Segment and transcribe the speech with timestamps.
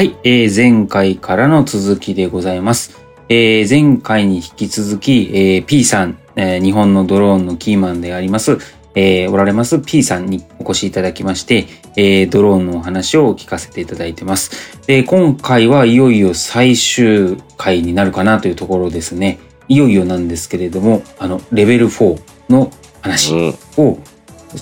[0.00, 2.98] はい、えー前回からの続きでございます。
[3.28, 8.56] えー前回に引き続き、えー P さん、えー日本のドローンのキーマンであります、
[8.94, 11.66] えーおられます P さんにお越しいただきまして、
[11.98, 14.80] えードローンのお話を聞かせていただいてます。
[14.86, 19.38] で、今回はいよいよ最終回になるかなというところですね。
[19.68, 23.34] いよいよなんですけれども、あの、レベル4の話。
[23.34, 23.48] うん。
[23.76, 23.98] を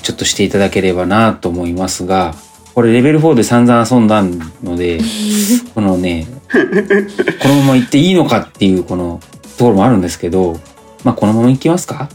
[0.03, 2.35] ちょっとしていただければなと思いますが、
[2.75, 4.23] これレベル4で散々遊んだ
[4.63, 5.01] ので、
[5.75, 6.27] このね、
[7.43, 9.21] このまま行っていいのかっていうこの
[9.59, 10.59] ところもあるんですけど、
[11.05, 12.09] まあこのまま行きますか？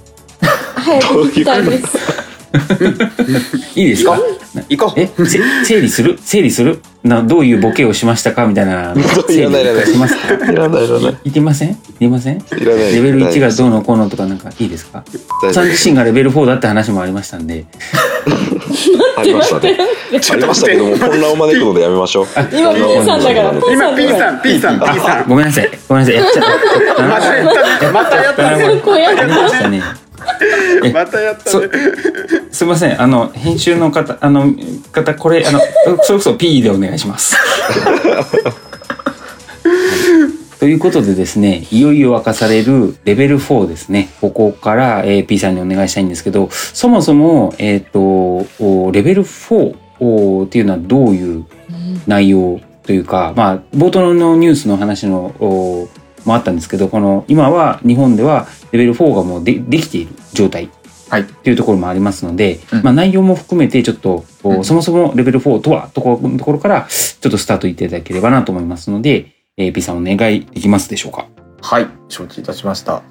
[0.76, 1.88] 早く行きたいです。
[3.80, 4.18] いいですか？
[4.70, 5.00] 行こう。
[5.00, 6.18] え、せ整理する？
[6.22, 6.80] 整理する？
[7.04, 8.94] な、どういうボケをしましたかみたいな
[9.28, 10.34] 整理 いらないいらないしますか？
[10.52, 11.16] いらないいらない。
[11.26, 11.72] いけません？
[11.72, 12.38] いりません？
[12.38, 12.96] いらない。
[12.96, 15.04] レベル1がどうのこうのとかなんかいいですか？
[15.52, 17.66] さん自身がレベル4だって話もありましたんで、
[18.26, 19.78] 夫ありましたね。
[20.32, 22.28] ありましたけども、混乱を招くのでやめましょう。
[22.54, 23.54] 今 P さんだから。
[23.72, 24.08] 今ん P。
[24.08, 25.70] さん P さん P さんごめんなさい。
[25.90, 26.16] ごめんなさい。
[26.16, 26.46] やっちゃっ
[26.96, 27.04] た。
[27.04, 29.82] またやったねまたやったね こうやっありましたね。
[30.94, 31.70] またやったそね
[32.52, 33.02] すみません。
[33.02, 34.54] あの、編集の方、あの、
[34.92, 35.60] 方、これ、あの、
[36.04, 37.36] それこそ P でお願いします。
[37.36, 38.74] はい
[40.64, 44.08] ということでですね、いよいよ明かされるレベル4ですね。
[44.22, 51.46] ここから、えー P さんにお願いしたいんですけど、そもそも、えっ、と、おレベル4おっていうのはどういう
[52.08, 55.90] 内容というか、まあ、冒頭のニュースの話の、お
[56.24, 60.70] もあったんですけど、この、今は日本ではレベル4がもうでできている状態
[61.10, 71.28] はいというところもありますので、うんまあ、内容も含めてちょっと、おうんそもそもレベル4とはところところからちょっとスタートいただければなと思いますので、えー、P さんお願いできますでしょうか？
[71.62, 73.04] はい、承知いたしました。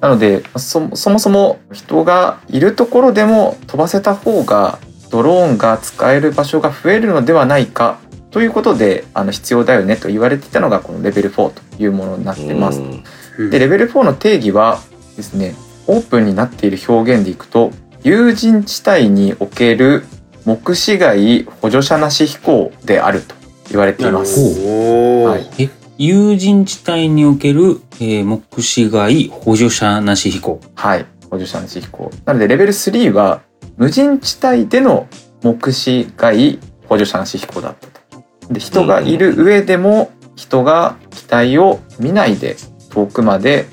[0.00, 7.98] なのでそそもそも人がいるところでも飛ばせた方がドローンが使える場所が増えるのではないか
[8.30, 12.80] ということであの必要だよねと言われていたのがこのレベル4というものになってます。
[12.80, 13.04] うん
[13.38, 14.80] でレベル4の定義は
[15.16, 15.54] ですね
[15.86, 17.70] オープンになっている表現でいくと
[18.02, 20.04] 有人地帯における
[20.44, 23.34] 目視外補助者なし飛行であると
[23.70, 24.40] 言われています。
[24.40, 25.68] はいえ、
[25.98, 30.60] 有人地帯における、えー目視外補助者なし飛行。
[30.74, 32.10] はい、補助者なし飛行。
[32.24, 33.42] なのでレベル3は
[33.76, 35.06] 無人地帯での
[35.42, 38.24] 目視外補助者なし飛行だったと。
[38.50, 42.56] で人がいる上でも人が機体を見ないで
[42.98, 43.66] 遠くまで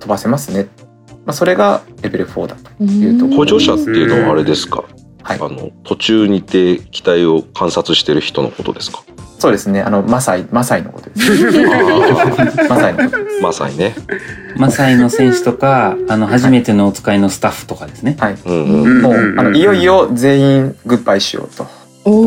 [0.00, 0.66] 飛ばせますね。
[1.24, 3.36] まあ、それがレベル4だというところ。
[3.36, 4.84] 補助者っていうのはあれですか？
[5.22, 9.02] はいあの途中にて機体を観察してる人のことですか？
[9.38, 9.80] そうですね。
[9.82, 12.68] あのマサイマサイのことです。
[12.68, 13.40] マサイのことです。
[13.40, 13.94] まさにね。
[14.56, 18.16] マサイの選手とか、あの、初めてのお使いのスタッフとかですね。
[18.18, 18.34] はい。
[18.34, 18.82] うんうん。
[18.82, 21.64] うんもうあのいよいよ全員グッバイしようと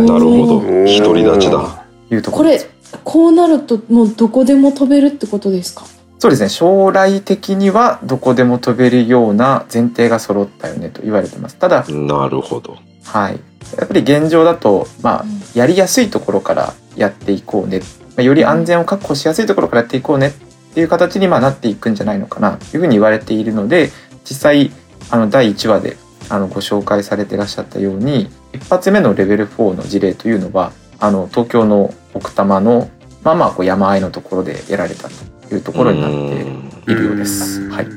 [0.04, 0.62] なるほど。
[0.62, 1.86] 独り立ちだ。
[2.12, 3.00] いうとここれろです。
[3.04, 5.86] こうなるともうどこでも飛べるってことですか？
[6.20, 6.50] そうですね。
[6.50, 11.58] 将来的にはどこでも飛べるような前提が揃ったよねと言われてます。
[11.58, 12.78] ただ、なるほど。
[13.04, 13.40] はい、
[13.78, 17.86] やっぱり現状だと、まあ、やりやすいところからやっていこうね、ま
[18.18, 20.32] あ、より安全を確保しやすいところからやっていこうねっ
[20.74, 23.92] ていう形にまあなっていくんじゃないのかなというふうに言われているので
[24.30, 24.72] 実際
[25.10, 25.98] あの第1話で
[26.30, 32.90] あのご紹介されてらっしゃったように一発目のレベル4の事例というのはあの東京の奥多摩の
[33.24, 35.16] まあまあこう山あいのところでやられたと
[35.56, 36.12] いうところになっ
[36.86, 37.62] ているようです。
[37.62, 37.88] うんはい。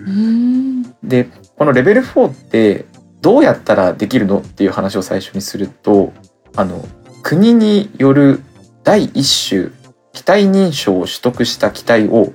[1.03, 2.87] でこのレベル4って
[3.21, 6.13] どうやったらできるのっていう話を最初にすると
[6.57, 6.85] あの
[7.23, 8.43] 国による
[8.83, 9.71] 第一種
[10.13, 12.33] 機体認証を取得した機体を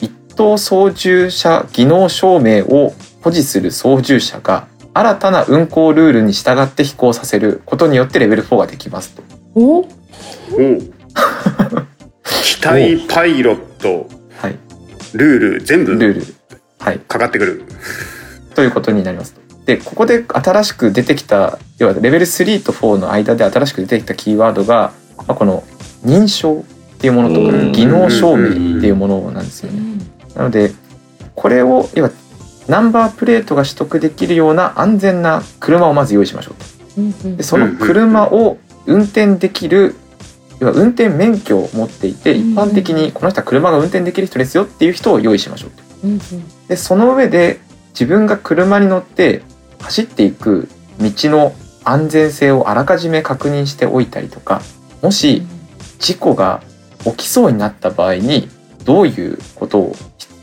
[0.00, 9.22] 一等操縦者技能証明を保持する操縦者が新たな運行ルールに従って飛行させることによってレベル4ができますと。
[9.54, 9.86] おおう
[12.42, 14.15] 機体パイロットはい、
[15.16, 16.34] ルール全部ルール、
[16.78, 17.64] はい、かかってくる
[18.54, 19.40] ということになりますと。
[19.66, 25.64] でここで新しく出てきた要はレベル3と4の間で新しく出てきたキーワードが、まあ、この
[26.04, 26.64] 認証
[26.94, 29.80] っていうものとうん技能証明っていうものなんですよね。
[30.34, 30.72] なので
[31.34, 32.10] これを要は
[32.68, 37.36] ナンバープレートが取得できるような安全な車をまず用意しましょうと。
[37.36, 39.94] でその車を運転できる
[40.60, 45.82] 要は運転免許を持っていてうん一般的にこの人は車が運転できる人ですよっていう人を用意しましょうと。
[46.04, 46.18] うんうん。
[46.68, 47.60] でその上で
[47.90, 49.42] 自分が車に乗って
[49.80, 50.68] 走っていく
[51.00, 51.54] 道の
[51.84, 54.60] 安全性をあらかじめ確認しておいたりとか
[55.02, 55.42] もし
[55.98, 56.62] 事故が
[57.04, 58.48] 起きそうになった場合に
[58.84, 59.94] どういうこと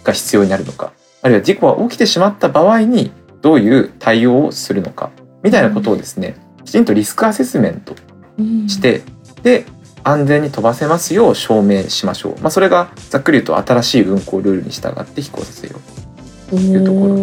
[0.03, 3.11] が必要になるのかあるいは事故が起きてしまった場合に
[3.41, 5.11] どういう対応をするのか
[5.43, 7.95] みたいなことをですねきちんとリスクアセスメント
[8.39, 8.69] うん。
[8.69, 9.01] して
[9.43, 9.65] で
[10.03, 15.75] 安全に飛ばせますよう証明しましょう、まあ、それがざっくり言うと新しい運航ルールに従って飛行させよ
[16.51, 16.55] う。
[16.55, 17.15] いうところ。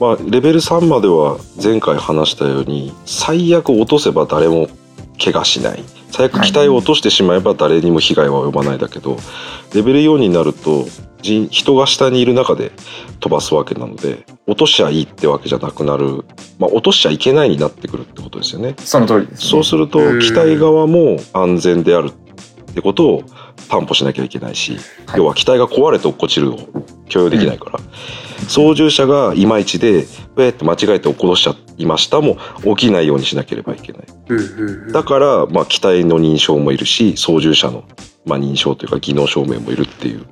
[0.00, 4.68] まあ、レベル3までは前回話したように最悪落とせば誰も
[5.22, 9.16] 怪我しない最悪機体を落としてしまえば誰にも被害は及ばないだけど、
[9.74, 10.86] レベル4になると
[11.22, 12.70] 人人が下にいる中で
[13.20, 16.24] 飛ばすわけなので落としちゃいいってわけじゃなくなる、
[16.58, 18.74] まあ、落としちゃいけないになってくるってことですよね。
[18.78, 20.20] その通りです、ね、そうするとうん。
[20.20, 23.22] 機体側も安全であるってことを
[23.68, 25.18] 担保しなきゃいけないし、はい。
[25.18, 26.58] 要は機体が壊れて落っこちるを
[27.08, 27.80] 許容できないから、
[28.48, 30.06] 操縦者がいまいちで
[30.36, 32.38] 「ウェーって間違えて落っことしちゃいました」も
[32.76, 34.92] 起きないようにしなければいけない。
[34.92, 37.84] だから、まあ、機体の認証もいるし操縦者の、
[38.24, 40.24] まあ、認証というか技能証明もいるっていう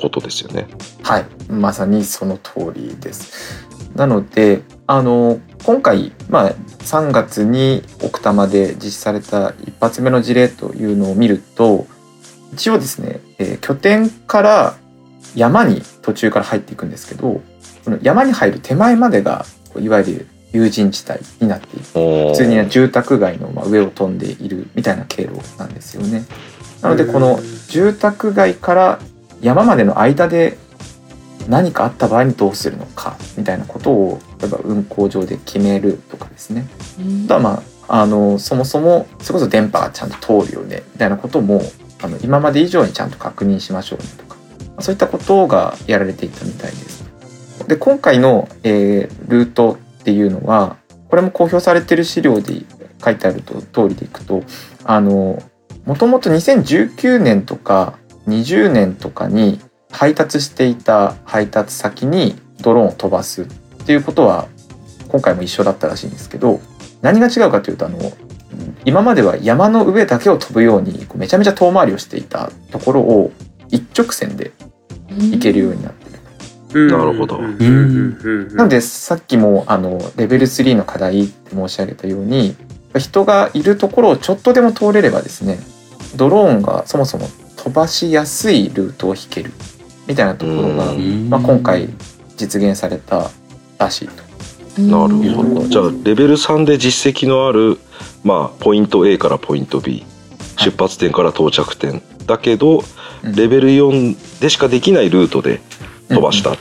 [0.00, 0.68] ことですよね。
[1.02, 3.66] はい、まさにその通りです。
[3.94, 11.86] なので、あの今回まあ3月に奥多摩で実施された一発目の事例というのを見ると、
[12.52, 14.76] 一応ですね、えー拠点から
[15.34, 17.42] 山に途中から入っていくんですけど、
[17.86, 21.84] この山に入る手前までがこういわゆる有人地帯になっている。
[21.84, 26.24] 普普通にね住宅街のまあ上を飛んでいるみたいな経路なんですよね。
[26.82, 27.38] なのでこの
[27.68, 28.98] 住宅街から
[29.40, 30.58] 山までの間で
[31.48, 36.66] 何かあった場合にどうするのかみたいなことを例えば運行上で決めるとかですね。
[37.26, 41.62] あとはまああのそもそもそれこそ電波がちゃんと通るよねみたいなことも
[42.02, 44.36] あの今まで以上にちゃんと確認しましょうねとか
[44.80, 46.95] そういったことがやられていたみたいです。
[47.66, 50.76] で今回の、えールートっていうのは
[51.08, 52.64] これも公表されてる資料で
[53.04, 54.42] 書いてあると通りでいくと
[54.84, 55.42] あの
[55.84, 57.98] もともと2019年とか
[58.28, 59.60] 20年とかに
[59.90, 63.46] 配達していた配達先にドローンを飛ばすっ
[63.86, 64.48] ていうことは
[65.08, 66.60] 今回も一緒だったらしいんですけど
[67.02, 67.98] 何が違うかというとあの
[68.84, 73.32] 今までは山の上だけを飛ぶようにめちゃめちゃ遠回りをしていたところを
[73.70, 74.52] 一直線で
[75.08, 76.05] 行けるようになって
[76.72, 77.40] なるほど。
[77.40, 82.56] なのでさっきもあのレベル3の課題って申し上げたように
[82.98, 85.58] 人がいるところをちょっとでも通れればですね
[86.16, 89.52] ドローンがそもそも飛ばしやすいルートを引ける
[90.06, 91.28] みたいなところが、うん。
[91.28, 91.88] まあ、今回
[92.36, 93.30] 実現された
[93.78, 94.82] らしいと。
[94.82, 95.54] なるほうん。
[95.54, 95.66] ど。
[95.66, 97.78] じゃあレベル3で実績のある、
[98.22, 100.04] まあ、ポイント A からポイント B
[100.56, 100.70] はい。
[100.70, 102.84] 出発点から到着点だけど、
[103.24, 103.34] うん。
[103.34, 105.60] レベル4でしかできないルートで
[106.08, 106.56] 飛ばした、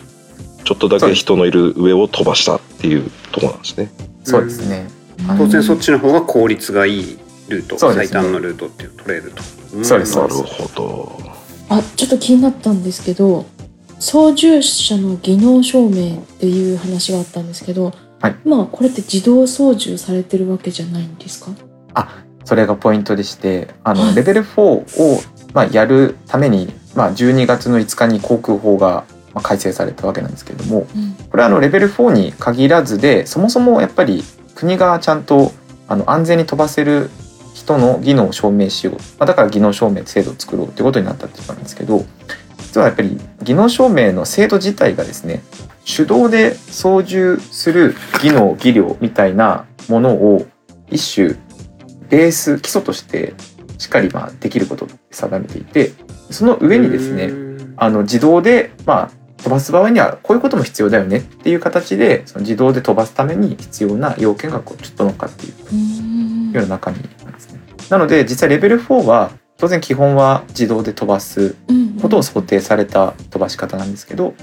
[0.64, 3.92] ちょっとだけ人のいる上を飛ばしたっていうところなんですね。
[4.24, 4.88] そうですね。
[5.38, 8.14] 当然そっちの方が効率がいいルート、そうですね。
[8.14, 9.86] 最短のルートっていう取れると、ん。
[9.86, 10.18] そうです。
[10.18, 11.20] なるほど。
[11.70, 13.46] あちょっと気になったんですけど
[14.00, 18.36] 操縦者の技能証明っていう話があったんですけど、はい。
[18.46, 21.52] まあこれって自動操縦されてるわけじゃないんですか？
[22.44, 24.16] それがポイントでしてあのはい。
[24.16, 25.22] レベル4を、
[25.54, 29.06] まあ、やるために、まあ、12月の5日に航空法が
[29.36, 31.14] まあ改正されたわけなんですけれどもうん。
[31.30, 34.24] これはあのレベル4に限らずでそもそもやっぱり
[34.56, 35.52] 国がちゃんと
[35.88, 37.12] あの安全に飛ばせる
[37.54, 42.06] 人の技能を証明しよう、まあ、だから技能証明制度を作ろうということになったっていうことなんですけど
[42.58, 45.42] 実はやっぱり技能証明の制度自体がですね
[45.86, 50.46] 手動で操縦する技能技量みたいなものを
[50.90, 51.36] 一種
[52.10, 53.34] ベース基礎として
[53.78, 55.94] しっかりまあできることを定めていて
[56.32, 57.46] その上にですねうん
[57.78, 67.60] あの自動でまあ飛ばす場合にはこういうことも必要だよねっていう形でその自動で飛ばすために必要な要件がこうちょっと乗っかっているうんような中身なんですね。
[67.92, 74.36] なので実際レベル4は当然基本は自動で飛ばすうんことを想定された飛ばし方なんですけどやっ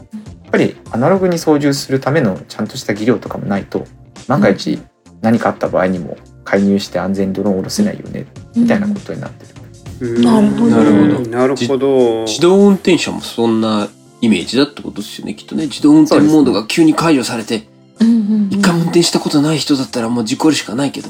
[0.52, 3.84] ぱりアナログに操縦するためのちゃんとした技量とかもないと
[4.28, 4.80] 万が一
[5.20, 9.62] 何かあった場合にも介入して安全にドローンを下ろせないよねみたいなことになってる。
[10.02, 10.22] うん。
[10.22, 10.66] なるほど。
[10.70, 12.24] なるほどなるほど。
[12.24, 13.88] 自動運転車もそんな
[14.22, 15.34] イメージだってことですよね。
[15.34, 17.66] きっとね自動運転モードが急に解除されて
[18.00, 21.08] うんうんうん一回も運転したことない人だったらもう事故るしかないけど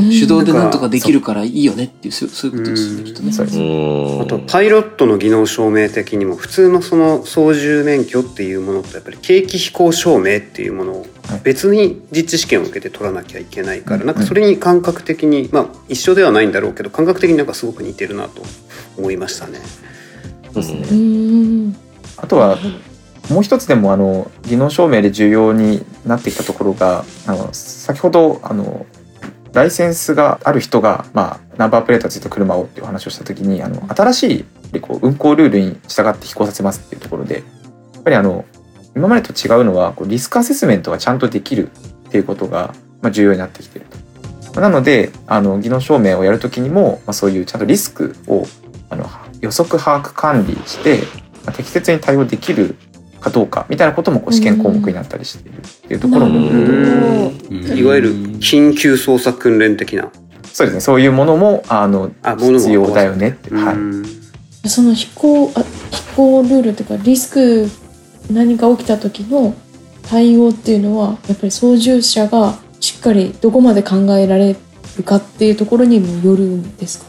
[0.00, 0.10] うん。
[0.10, 3.04] 手動でなんとかできるからいいよねっていうそういうことですよねうん。
[3.04, 4.20] きっとね。
[4.22, 11.40] あとパイロットの技能証明的にも普通のその操縦免許っていうものとやっぱり景気飛行証明っていうものをはい。
[11.44, 14.06] 別に実地試験を受けて取らなきゃいけないからうん。
[14.06, 18.42] なんかそれに感覚的にまあ一緒ではないんだろうけど感覚的になんかすごく似てるなと
[18.98, 19.60] 思いましたね。
[20.46, 20.88] そうですね。
[20.90, 21.76] うん
[22.22, 22.58] あとは
[23.30, 28.86] もう一つでもあの技能証明で重要になってきたところがあの先ほどあの
[29.52, 37.42] ライセンスがある人が、まあ、ナンバープレートがついた車をっていう話をした時にあの新しいでこう運行ルールに従って飛行させますっていうところで
[37.94, 38.44] やっぱりあの
[38.94, 41.70] 今までと違うのはこうリスクアセスメントがちゃんとできる
[42.08, 43.86] っていうことが、まあ、重要になってきている
[44.52, 44.60] と。
[44.60, 48.46] なのであの技能証明をやるときにも、まあ、そういうちゃんとリスクを
[48.88, 49.08] あの
[49.40, 51.04] 予測把握管理して、
[51.44, 52.76] まあ、適切に対応できる
[53.20, 60.10] かどうかみたいなこともこう試験項目になったりしているっていうところなも、いわゆる緊急操作訓練的な。
[60.52, 60.80] そうですね。
[60.80, 64.04] そういうものもあの必要だよねって、はい、うん
[64.66, 67.68] その飛行あ飛行ルールっていうかリスク
[68.30, 69.54] 何か起きた時の
[70.02, 74.56] 対応っていうのはやっぱり操縦者がしっかりどこまで考えられ
[74.96, 77.06] るかっていうところにもよるんですか？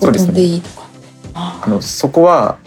[0.00, 0.32] そうですね。
[0.32, 0.86] 飛んでいいとか。
[1.34, 2.58] ああのそこは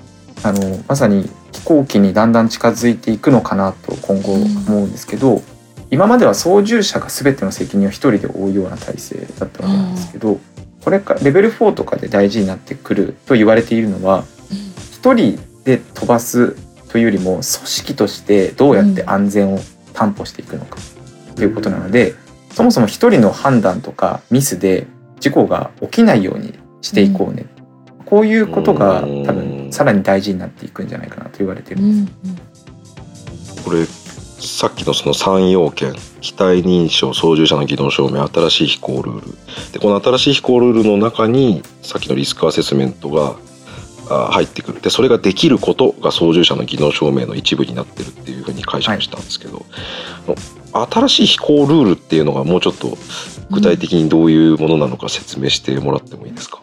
[0.43, 5.41] あのまさに飛行機にだんだん近づいていくのかなと今後思うんですけど、
[5.89, 10.39] 今までは操縦者が全ての責任を一人で負うような体制だったわけなんですけど、
[10.83, 14.25] これかレベル4とかで大事になってくると言われているのは
[14.91, 16.57] 一人で飛ばす
[16.89, 19.59] というよりも組織としてどうやって安全を
[19.93, 20.77] 担保していくのか
[21.35, 22.15] ということなので、
[22.51, 24.87] そもそも一人の判断とかミスで
[25.19, 27.45] 事故が起きないようにしていこうね、
[28.13, 29.25] こういうことがうん。
[29.25, 32.15] 多分さらに大事になっていくんじゃないかなと言われてるうんんです。
[32.25, 39.27] うんこれさっきのその3要件機体認証操縦者の技能証明新しい飛行ルール。
[39.71, 43.35] でこの新しい飛行ルールの中にさっきのリスクアセスメントが
[44.09, 44.81] あ入ってくる。
[44.81, 49.65] でそれができることが操縦者の技能証明の一部になってるっていうふうに解釈したんですけど、
[50.91, 52.95] 新しい飛行ルールっていうのがもうちょっと
[53.49, 56.62] 具体的にどういうものなのか説明してもらってもいいですか、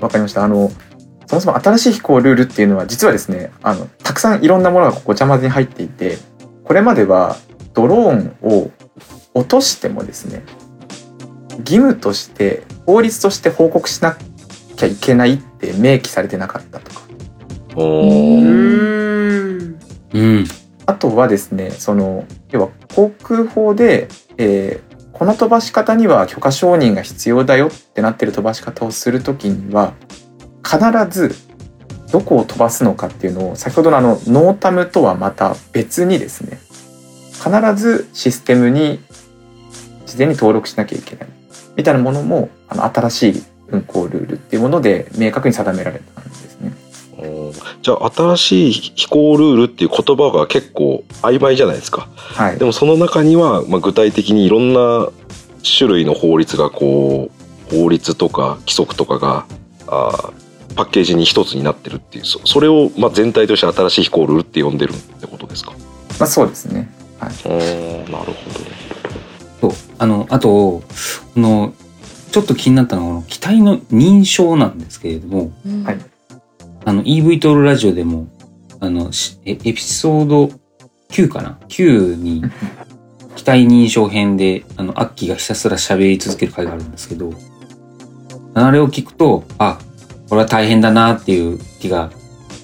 [0.00, 0.44] わかりました。
[0.44, 0.70] あの
[1.26, 6.18] そもそも新しい飛行ルールっていうのは実はですねあのたくさんいろんなものがごちゃ混ぜに入っていて
[6.64, 7.36] これまでは
[7.74, 8.70] ドローンを
[9.34, 10.44] 落としてもですね
[11.58, 14.16] 義務として法律として報告しな
[14.76, 17.02] きゃいけないって明記されてなかったとか
[17.74, 19.78] おうーん
[20.12, 20.44] うん。
[20.86, 24.85] あとはですねその要は航空法で、えー
[25.18, 29.94] この飛ばし方には許可承認が必要だよってなってる飛ばし方をするときには
[30.62, 31.34] 必ず
[32.12, 36.58] どこを飛ばすのかっていうのを先ほどのあの NOTAM とはまた別にですね
[37.32, 39.00] 必ずシステムに
[40.04, 41.28] 事前に登録しなきゃいけない
[41.76, 46.15] みたいなものもあの新しい運行ルールっていうもので明確に定められた。
[47.82, 52.08] じゃあ新しい飛行ルールっていう言葉が結構曖昧じゃないですか。
[52.16, 52.58] はい。
[52.58, 55.08] で、もその中には、まあ、具体的にいろんな
[55.78, 57.30] 種類の法律がこ
[57.70, 59.46] う法律とか規則とかが
[59.86, 65.72] あーパッケージに一つになってるっていうそそれを、まあ、全体として新しい飛行ルールって呼んでるってことですか？
[66.20, 66.92] まあ、そうですね。
[67.18, 68.34] はい、うんなるほ
[69.62, 69.70] そう。
[69.98, 70.82] あの、あと、こ
[71.36, 71.72] の、
[72.30, 75.82] ちょっと気になったのは、この機体の認証なんですけれども、うん。
[75.82, 75.98] はい
[76.86, 78.28] あの、EV トールラジオでも、
[78.78, 79.10] あの、
[79.44, 80.50] エピソード
[81.10, 82.42] 9かな ?9 に、
[83.34, 87.32] 機体認証編で、あの、アッキーがひたすら喋り続ける回があるんですけど、
[88.54, 89.78] あれを聞くと、あ、
[90.28, 92.10] これは大変だなっていう気が、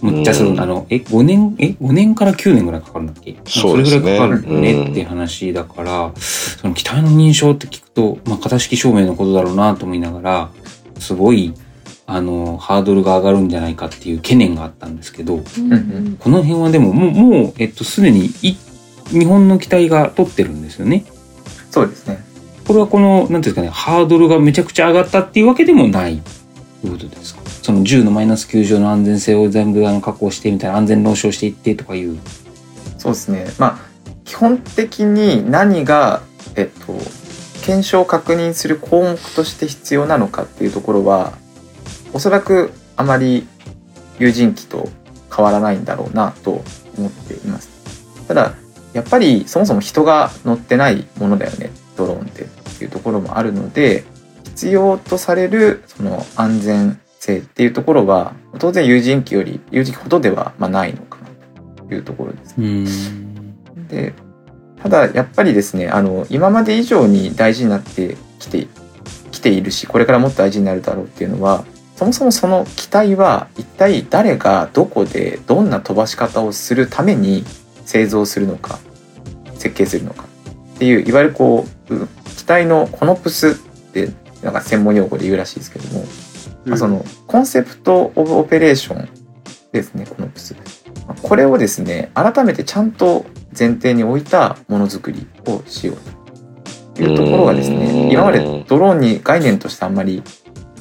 [0.00, 0.50] むっちゃする。
[0.50, 3.36] うんあの、え、5年、え、5年から9年ぐらいかかるんだっけ？
[3.44, 10.50] そうですねそれぐらいかかるうんねっていう話だから、その機体の認証って聞くと、まあ、型式証明のことだろうなと思いながら、
[11.00, 11.52] すごい、
[12.06, 18.56] あの、ハードルが上がるんじゃないかっていう懸念があったんですけど、うんうんこの辺はでも、もう、もう、えっと、すでにい、
[19.10, 21.04] 日本の機体が取ってるんですよね。
[21.70, 22.22] そうですね。
[22.66, 26.20] これはこの、なんていうんですかね、ハードルがめちゃくちゃ上がったっていうわけでもない
[26.80, 27.42] ということですか？
[27.62, 32.18] その10のマイナス9乗の安全性を全部あの確保してみたいな安全論証していってとかいう。
[32.98, 33.46] そうですね。
[33.58, 33.78] まあ
[34.24, 36.22] 基本的に何が
[36.56, 36.94] えっと
[37.62, 41.34] 検証を確認する項目として必要なのかっていうところは
[42.12, 43.46] おそらくあまり
[44.18, 44.88] 有人機と
[45.34, 46.62] 変わらないんだろうなと
[46.98, 47.70] 思っています。
[48.28, 48.54] ただ
[48.92, 52.46] やっぱりそもそも人が乗ってないものだよねドローンってっ
[52.78, 54.04] ていうところもあるので
[54.44, 62.54] 必要とされるその安全性っていうところは当然有人機より有人機ほどではまあないのかなというところです。
[62.58, 63.88] うん。
[63.88, 64.12] で
[64.82, 68.66] ただやっぱりですねあの今まで以上に大事になってきて
[69.30, 71.64] きているしこれからもっと大事になるだろうっていうのは
[71.96, 77.44] そもそもその機体は一体誰がどこでどんな飛ばし方をするために
[77.84, 78.78] 製造するのか
[79.54, 80.24] 設計するのか
[80.74, 83.54] っていういわゆるこうう機体のコノプスっ
[83.92, 84.10] て
[84.42, 86.04] なんか専門用語で言うらしいですけども、
[86.64, 89.08] まあ、そのコンセプト・オブ・オペレーション
[89.70, 90.54] ですねコノプス。
[91.06, 93.24] まあこれをですね改めてちゃんと
[93.56, 95.96] 前提に置いたものづくりをしよう
[96.96, 97.78] というところがですうん。
[97.78, 100.22] ね今までドローンに概念としてあんまり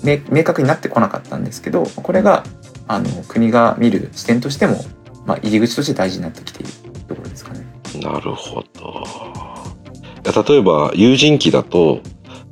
[0.04, 2.44] 明明確になってこなかったんですけどこれが
[2.88, 4.84] あの国が見る視点としても、
[5.26, 6.72] まあ、入り口として大事になってきている
[7.08, 7.66] ところですかね。
[7.94, 9.04] どなるほど
[10.24, 12.02] 例えば有人機だと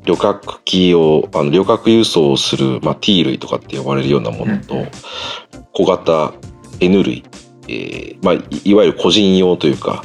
[0.05, 4.87] 旅客機を、あの、旅客輸送をする、まあ、T 類とかって呼ばれるようなものと、うん
[5.71, 6.33] 小型
[6.81, 7.23] N 類、
[7.69, 10.03] えーまあ、いいわゆる個人用というか、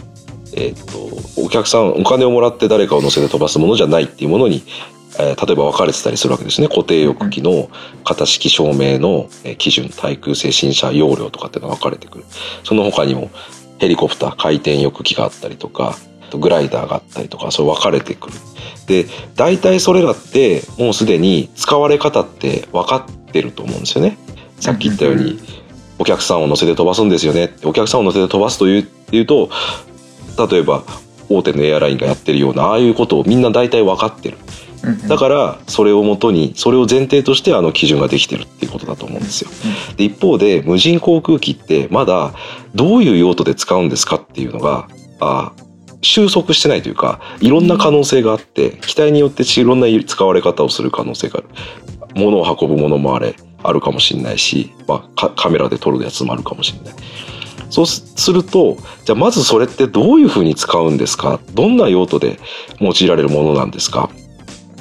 [0.56, 4.62] えっ、と、お客さん、お金をもらって誰かを乗せて飛ばすものじゃないっていうものに、
[5.18, 6.68] えー例えば分かれてたりするわけですね。
[6.68, 7.68] 固定翼機の
[8.04, 12.24] 型式証明のえー基準、対空性新車容量とかっていうのが分かれてくる。
[12.64, 13.30] その他にも、
[13.78, 15.96] ヘリコプター、回転翼機があったりとか、
[16.38, 18.34] グライダーがあったりとか、そう分かれてくる。
[18.86, 19.06] で、
[19.36, 24.18] 大体それらって、もうすでに使われ方って分かってると思うんですよね。
[24.60, 25.38] さっき言ったように、
[25.98, 27.54] お客さんを乗せて飛ばすんですよね。
[27.64, 29.50] お客さんを乗せて飛ばすという、っていうと、
[30.50, 30.82] 例えば、
[31.28, 34.38] 大手のエアラインがやってるような、ああいうことをみんな大体分かってる。
[35.08, 39.50] だから、それをもとに、それを前提としてあの基準ができてるっていうことだと思うんですよ。
[39.96, 42.32] で、一方で、無人航空機って、まだ、
[42.74, 44.88] どういう用途で使うんですかっていうのが、
[45.20, 45.52] あ
[46.02, 51.48] 収束してないというか、いろんな可能性があって、機体によっていろんな使われ方をする可能性がある。
[52.14, 56.94] 物を運ぶものもあれ、あるかもしれないし、まあ、カカメラで撮るやつもあるかもしれない。
[57.70, 61.40] そうすすると、じゃあまずそれってどういうふうに使うんですか？
[61.54, 62.38] どんな用途で
[62.80, 64.10] 用いられるものなんですか？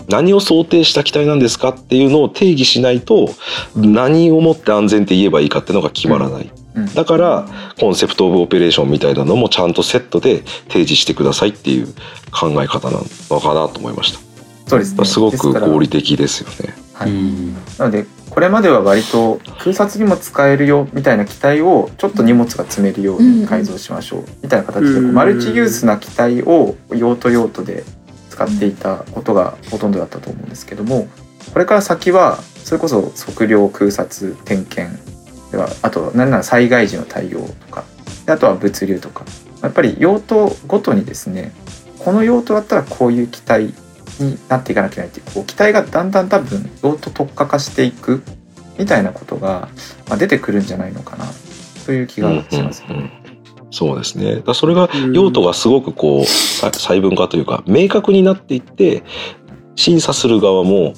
[0.10, 3.30] 何を想定した機体なんですかっていうのを定義しないと、
[3.76, 6.52] 何をもって安全って言えばいいかっていうのが決まらない。
[6.76, 6.94] うん。
[6.94, 7.48] だから、
[7.80, 11.88] コンセプトオブオペレーションみたいなのもちゃんとセットで提示してくださいっていう
[12.32, 14.20] 考え方なのかなと思いました。
[14.68, 15.06] そうですね。
[15.06, 16.74] すごく合理的ですよね。
[16.94, 17.12] はい。
[17.12, 17.54] うん。
[17.78, 24.26] なのでこれまでは割と空撮にも使えるよみたいな機体をちょっと荷物が積めるように改造しましょう。
[24.42, 27.84] みたいな形でマルチユースな機体を用途用途で
[28.34, 31.08] 使っていたことがほとんどだったと思うんですけども
[31.54, 35.00] これから先はそれこそ測量空撮点検
[35.52, 37.84] ではあと何なら災害時の対応とか
[38.26, 39.24] あとは物流とか
[39.62, 41.52] やっぱり用途ごとにですね
[42.00, 43.74] この用途だったらこういう機体
[44.20, 48.24] になっていかなきゃいけないっていうこう機体がだんだん多分用途特化化していく
[48.80, 49.70] みたいなことが、
[50.18, 51.26] 出てくるんじゃないのかな
[51.86, 52.84] という気がします。
[52.90, 53.23] うんうんうん
[53.74, 54.36] そうですね。
[54.46, 59.04] だそれが用途がすごくこうさ細分化というか明確になっていって
[59.76, 60.94] 審査する側も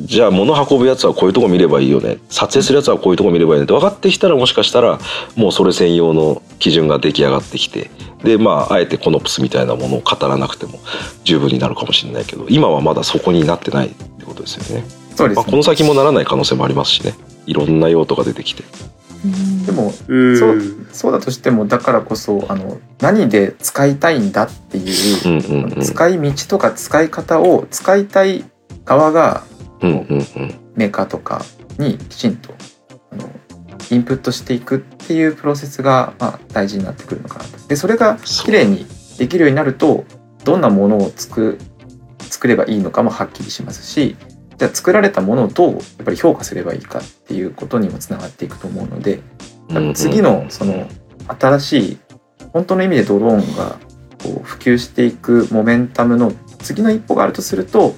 [0.00, 4.98] じゃあ物運ぶやつはこういうとこ見ればいいよね撮影するやつはこういうとこ見ればいいねって分かってきたらもしかしたら
[5.36, 7.92] もうそれ専用の基準が出来上がってきて
[8.24, 10.80] でまああえてコノプスみたいなものを語らなくても
[11.22, 14.84] 十分になるかもしれないけど今はまだそこになってないってことですよね。
[14.84, 17.14] まあ、そうですねこの先もならない可能性もありますしね
[17.46, 18.64] いろんな用途が出てきて。
[19.66, 20.38] でもうん。
[20.38, 28.44] そうそうだとしてもだからこそあの何で使いたいんだっていう使い道とか使い方を使いたい
[28.84, 29.44] 側が
[30.74, 31.44] メーカーとか
[31.78, 32.54] にきちんと
[33.12, 33.30] あの
[33.90, 37.68] インプットしていくっていうプロセスが、まあ、大事になってくるのかなと。
[37.68, 38.46] でそれがそう。
[38.46, 38.86] 綺麗に
[39.18, 40.04] できるようになると
[40.44, 41.58] どんなものを作
[42.20, 44.16] 作ればいいのかもはっきりしますし
[44.58, 49.20] じゃあ作られたものをどうやっぱり評価すればいいかっていうことにもつながっていくと思うので
[49.94, 50.88] 次のその
[51.28, 51.98] 新しい
[52.52, 53.78] 本当の意味でドローンが
[54.22, 57.94] こう普及していくモメンタムの次の一歩があるとすると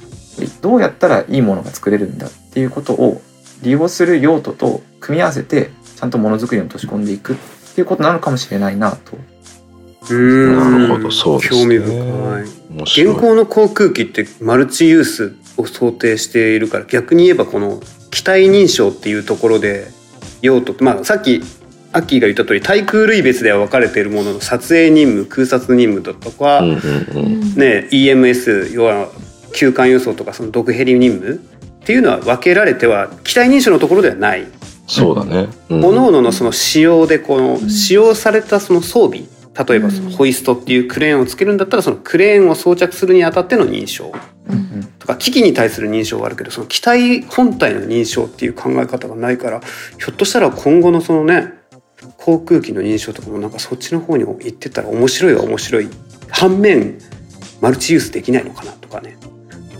[0.60, 3.20] どうやったらいいものが作れるんだっていうことを
[3.62, 7.36] 利用する用途と組み合わせてちゃんとものづくりに落とし込んでいくっ
[7.74, 9.16] ていうことなのかもしれないなと。
[10.10, 10.56] うん。
[10.56, 11.60] なるほどそうですね。
[11.60, 13.12] 興味深い。
[13.12, 19.88] 現行の航空機ってマルチユースを想定しているから逆に言えばこの機体認証っていうところで
[20.40, 21.42] 用途ってまあさっき
[21.92, 26.76] アッキーが言った通り対空類別では分かれているものの撮影任務空撮任務だとか、うんうん
[27.16, 27.54] うん。
[27.54, 29.08] ね、EMS 要は
[29.54, 31.38] 急間輸送とかその毒ヘリ任務っ
[31.84, 34.46] ていうのは分けられては機体認証のところではない。
[34.86, 35.48] そうだね。
[35.70, 35.80] うん。
[35.80, 39.24] 各々のその使用でこの使用されたその装備
[39.66, 44.12] 例えばそのホイストっていうクレーンをつけるんだったらそのクレーンを装着するにあたっての認証。
[44.48, 51.58] うんとか機器に対する認証はあるけどその機体本体の認証っていう考え方がないからひょっとしたら今後のそのね
[52.16, 55.88] 航空機の認証とかもなんかそっちの方に行ってったら面白いは面白い。
[56.30, 56.98] 反面
[57.60, 59.16] マルチユースできないのかなとかね。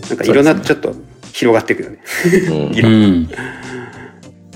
[0.09, 0.93] なんかいろんなちょっと
[1.31, 1.99] 広がっていくよね。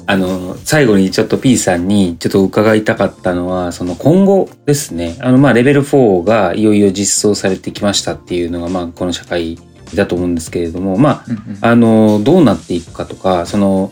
[0.06, 5.16] あの、最後にちょっと P さんにちょっと伺いたかったのは、その今後ですね。
[5.20, 9.58] あの、まあ、レベル4がいよいよ実装されてきましたっていうのが、まあ、この社会
[9.96, 11.58] だと思うんですけれども、まあ、うんうん。
[11.62, 13.92] あの、どうなっていくかとか、その、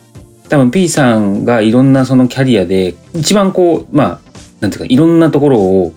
[0.50, 4.20] 多分 P さんがいろんなそのキャリアで、一番こう、まあ、
[4.60, 5.94] なんていうか、いろんなところを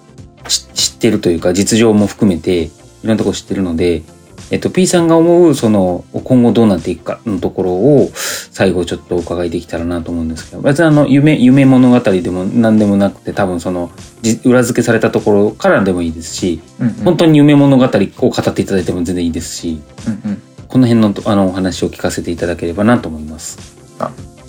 [0.49, 2.71] 知知ってるというか、実情も含めて、い
[3.03, 4.03] ろんなところ知ってるので、
[4.51, 13.91] えっと、P さんが思う、その、今後どうなっていくかのところを、最後ちょっとお伺いできたらなと思うんですけど、別にあの、夢、夢物語でも何でもなくて、多分その、
[14.23, 23.77] じ裏付けされたところからでもいいですし、うんうん本当に夢物語を語っていただいても全然いいですし、うんうんこの辺のとあのお話を聞かせていただければなと思います。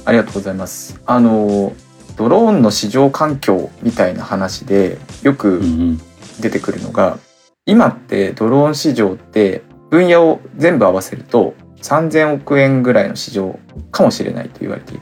[0.05, 0.99] ありがとうございます。
[1.05, 1.73] あの
[2.15, 6.01] ドローンの市場環境みたいな話でよくうんうん
[6.39, 7.19] 出てくるのが、
[7.67, 9.62] 今ってドローン市場って
[9.95, 13.58] 分野を全部合わせると3000億円ぐらいの市場
[13.91, 15.01] かもしれないと言われている。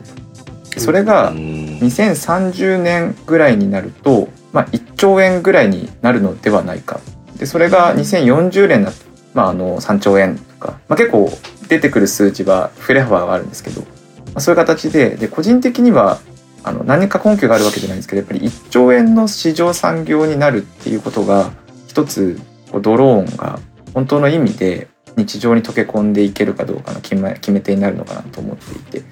[0.78, 1.38] それがうん。
[1.82, 7.00] 2030年ぐらいになると、まあ、1兆円ぐらいになるのではないか。
[7.38, 11.32] でそれが2040年になって、まあ、あの3兆円とか、まあ、結構
[11.68, 13.88] 出てくる数値は振れ幅があるんですけど、ま
[14.36, 16.20] あ、そういう形でで個人的には
[16.64, 21.52] あの何か根拠があるわけじゃないんですけどやっぱり1兆円の市場産業になるっていうことが
[21.88, 22.40] 一つ
[22.72, 23.60] こうドローンが
[23.94, 29.04] 本当の意味で日常に溶け込んでいけるかどうかの決め決め手になるのかなと思っていて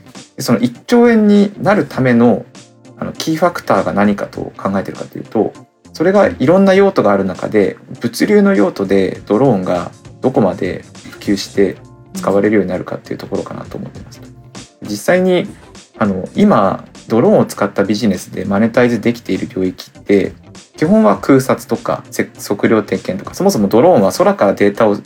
[0.42, 2.46] その1兆円になるための
[2.98, 5.54] あのキーファクターが何かと考えてるかというと
[5.94, 9.92] それがいろんな用途がある中で物流の用途でドローンが
[10.22, 11.78] どこまで普及して
[12.14, 14.22] 使われるようになるかっていうところかなと思ってます。
[14.84, 15.48] 実際に
[15.98, 20.34] あの今ドローンを使ったビジネスでマネタイズできている領域って
[20.82, 24.98] 基本は空撮とかせ測量点検とかそもそもドローンは空からデータを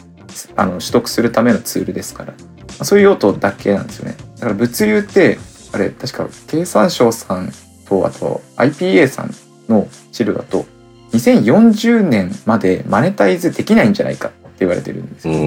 [0.55, 2.31] あの取得するためのツールですから。
[2.31, 2.37] ま
[2.79, 4.15] あそういう用途だけなんですよね。
[4.35, 5.37] だから物流って
[5.73, 7.51] あれ確か経産省さん
[7.89, 9.35] とあと IPA さん
[9.67, 10.65] の資料だと
[11.11, 15.37] 2040年までマネタイズできないんじゃないかって言われてるんですうよ。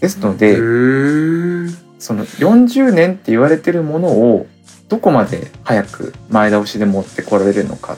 [0.00, 0.56] ですのうで、
[2.00, 4.48] その40年って言われてるものを
[4.88, 7.96] どこまで早く前倒しで持ってこられるのかっ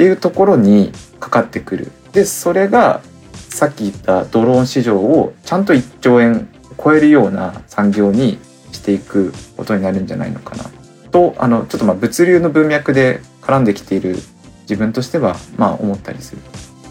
[0.00, 1.92] ていうところにかかってくる。
[2.12, 3.02] でそれが
[3.34, 6.48] さっき言ったドローン市場をちゃんと1兆円
[6.82, 8.38] 超えるような産業に
[8.72, 10.64] していくことになるんじゃないのかな
[11.10, 14.16] とあのちょっとまあ物流の文脈で絡んできている
[14.62, 16.40] 自分としてはまあ思ったりする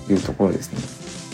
[0.05, 0.79] というところですね。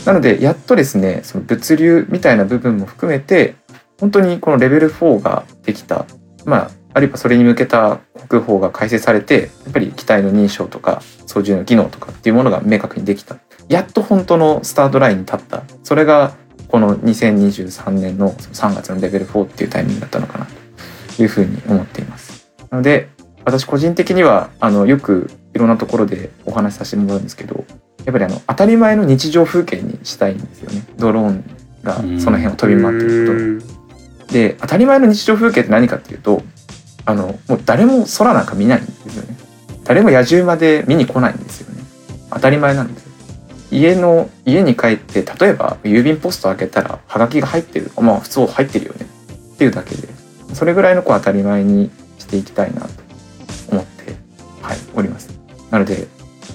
[0.05, 3.55] なのでやっとですねその物流みたいな部分も含めて
[3.99, 6.05] 本当にこのレベル4ができた、
[6.45, 13.36] まあ、あるいはそれに向けた国法が改正されてやっぱり機体の認証とか操縦の技能とかっていうものが明確にできた。
[13.67, 15.63] やっと本当のスタートラインに立った。
[15.84, 16.36] それが
[16.69, 20.47] この2023年の3月のレベル4っていうタイミングだったのかな
[21.17, 22.47] というふうに思っています。
[22.69, 23.10] なので
[23.43, 27.65] 私個人的にはあのよくいろんなところでお話しさせてもらうんですけど
[28.05, 30.86] やっぱりあの当たり前の日常風景にしたいんですよね。
[30.97, 31.43] ドローン
[31.84, 33.75] がその辺を飛び回ってること。
[34.34, 36.41] で当たり前の日常風景って何かっていうと
[37.05, 39.37] あのもう誰も空なんか見ないんですよね。
[39.83, 41.83] 誰も野獣まで見に来ないんですよね。
[42.31, 43.05] 当たり前なんです
[43.71, 47.91] 家の家に帰って例えば郵便ポスト開けたらハガキが入ってる。
[47.97, 49.05] まあ普通入ってるよね。
[49.53, 50.07] っていうだけで。
[50.53, 52.87] それぐらいのこう当たり前にしていきたいなと
[53.71, 54.15] 思って
[54.61, 55.29] はいおります。
[55.71, 56.07] なので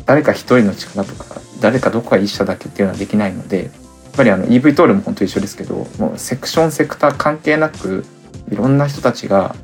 [0.06, 3.70] 誰か一人の力とか誰かどこか一社だけっていうのはできないのでやっ
[4.16, 8.04] ぱりあの EV トールも本当一緒ですけどもうセクションセクター関係なく
[8.50, 9.54] いろんな人たちが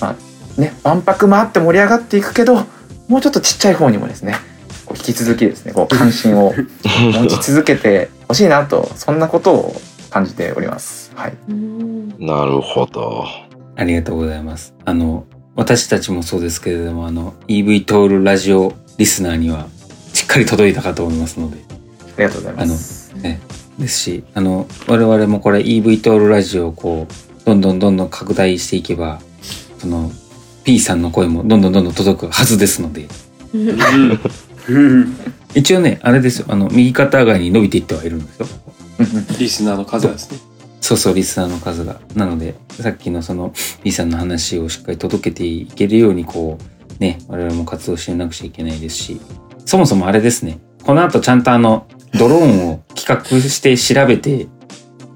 [0.00, 2.54] まあね万博回って盛り上がっていくけど
[3.08, 4.34] もうちょっとちっちゃい方にもですね
[4.84, 6.52] こう引き続きですねこう関心を
[6.84, 9.80] 持ち続けてほしいなとそんなことを
[10.10, 11.12] 感じております。
[11.14, 11.86] はい、うん
[12.18, 13.26] なるほど。
[13.76, 14.74] ありがとうございます。
[14.84, 19.66] あの、私たちもそうですけれども、あの、EV トールラジオリスナーには
[20.14, 21.58] しっかり届いたかと思いますので、
[22.16, 23.14] ありがとうございます。
[23.16, 23.40] ね、
[23.78, 29.20] ですし、あの、我々もこれ EV トールラジオをこう、どんどんどんどん拡大していけば、
[29.86, 30.10] その、
[30.64, 33.06] P さんの声もどんどんどんどん届くはずですので、
[33.54, 35.16] うん
[35.54, 38.46] 一応ね、あれですよ、あの、右肩上がりに伸びていってはいるんですよ。
[39.38, 40.38] リスナーの数がですね。
[40.80, 42.00] そうそう、リスナーの数が。
[42.14, 43.52] なので、さっきのその
[43.84, 49.20] P さんの話をしっかり届けていけるように、こう、ね、我々も活動してなくちゃいけないですし、
[49.64, 51.86] そもそもあれですね、この後ちゃんとあの、
[52.18, 54.48] ドローンを企画して調べて、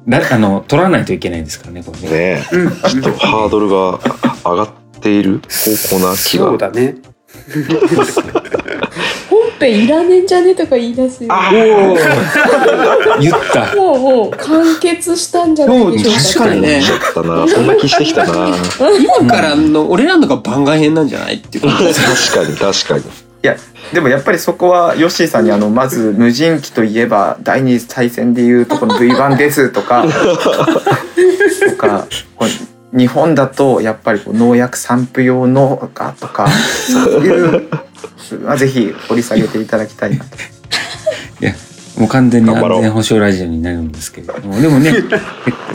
[0.07, 2.09] なあの、取らないといけないですからね、これね。
[2.09, 4.01] ねえ、うんちょっとハードルが
[4.53, 6.47] 上がっている方向な気が。
[6.47, 6.97] そうだね
[9.31, 11.97] 本編いらねえんじゃねとか言い出すよあおお
[13.21, 13.75] 言った。
[13.77, 17.47] もうもう完結したんじゃないでしょうか確かにねだったな。
[17.49, 18.49] そんな気してきたな。
[19.21, 21.85] 今からの、俺らのが番外編なんじゃないっていう 確か
[22.45, 23.05] に確かに。
[23.43, 23.57] いや
[23.95, 30.05] でもやっぱりそこはヨッシーさんにあのまず無人機といえば第二次大戦でいうとこの V1 ですとか
[31.71, 32.07] とか
[32.93, 36.49] 日本だとやっぱりこう農薬散布用のがとか
[36.91, 37.69] そういう
[38.43, 40.37] まあぜひ掘り下げていただきたいなと。
[42.01, 44.91] もう完全に安全保障ラジオになるんですけれども、でもね、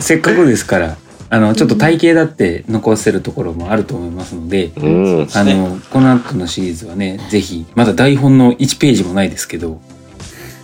[0.00, 0.96] せっかくですから、
[1.30, 5.28] あの、ちょっと体型だって残せるところもあると思いますので、うん。
[5.32, 9.80] あの、この後のシリーズはね、ぜひ、まだ台本の1ページもないですけど、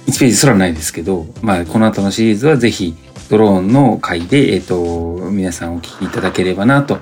[0.09, 2.97] 1ページすらないですけど、まあ、この後のシリーズはぜひ、
[3.29, 6.99] ドローンの回で、えっ、と、皆さんお聞きいただければなと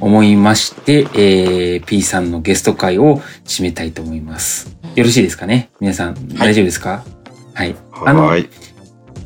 [0.00, 4.76] 思いまして、えー、P さんのゲスト会を締めたいと思います。
[4.94, 5.70] よろしいですかね？
[5.80, 7.04] 皆さん、大丈夫ですか？
[7.54, 7.74] はい。
[8.04, 8.48] あのは、い。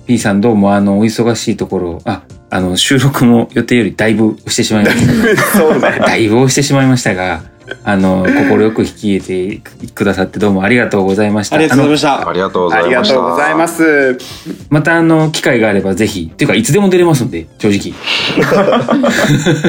[0.06, 5.98] P さんどうもあの、お忙しいところ、あ、あの、収録も予定よりだいぶ押してしまいました。
[6.06, 7.42] だいぶ押してしまいましたが、
[7.85, 11.57] あの、快く引き入れてくださってどうもありがとうございました。
[11.57, 12.29] ありがとうございました。
[12.29, 13.14] ありがとうございました。
[13.14, 13.68] とうございま。
[13.68, 14.18] す。
[14.70, 17.94] またあの、機会があればぜひ、っていうかいつでも出れますんで、正直。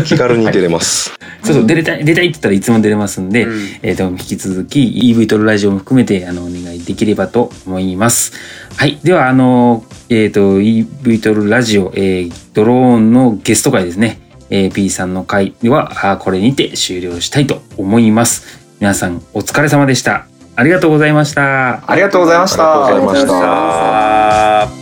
[0.03, 1.13] 気軽に出れます。
[1.43, 8.33] そうそう、出れたい、出たいって言ったらいつも出れますんで、うんえっ、と、引き続き EV トルラジオも含めて、あの、お願いできればと思います。
[8.75, 8.99] はい。
[9.03, 14.26] では、あの、えっ、と、EV トルラジオ、えードローンのゲスト会ですね。
[14.49, 18.59] えー P さんの回では、あーこれにて終了したいと思います。
[18.79, 20.25] 皆さん、お疲れ様でした。
[20.55, 21.89] ありがとうございました。
[21.89, 24.76] ありがとうございましたありがとうございました